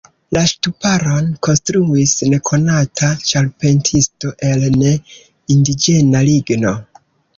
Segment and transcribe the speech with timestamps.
[0.35, 6.73] La ŝtuparon konstruis nekonata ĉarpentisto el ne-indiĝena ligno.